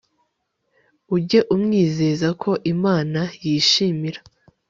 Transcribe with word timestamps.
ujye 1.15 1.39
umwizeza 1.55 2.27
ko 2.41 2.51
imana 2.73 3.19
yishimira 3.45 4.19